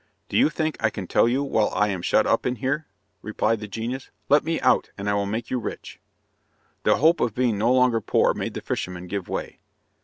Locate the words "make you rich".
5.27-5.99